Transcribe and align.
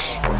House. 0.00 0.30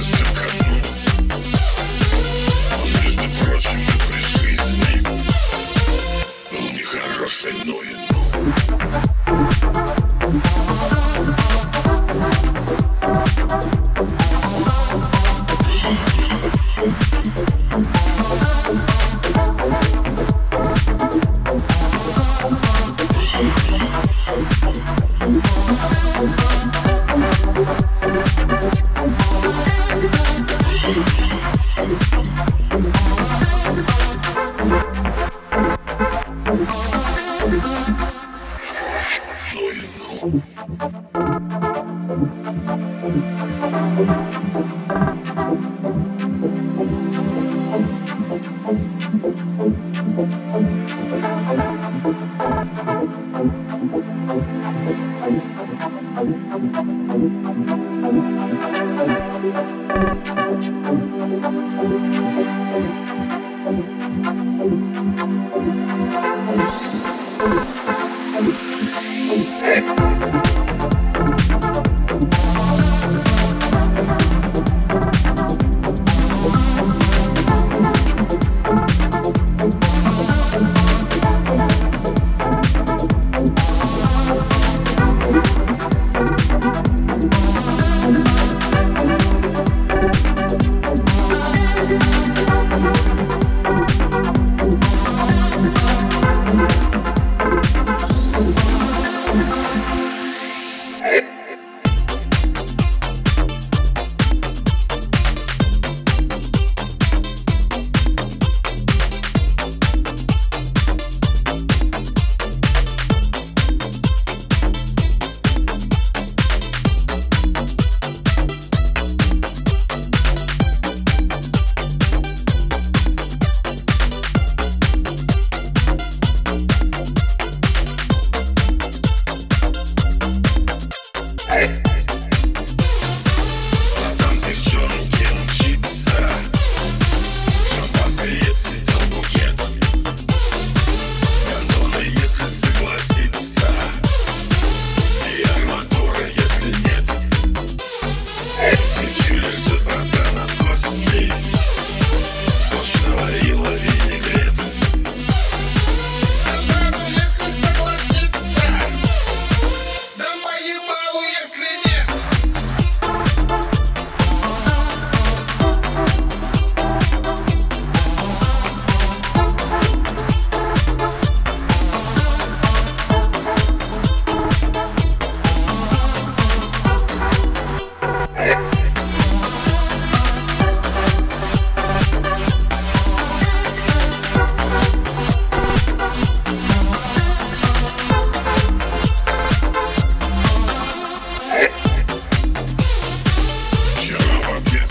Suzuka. 0.00 0.53
Hey. 69.14 70.13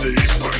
Music 0.00 0.57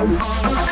Música 0.00 0.69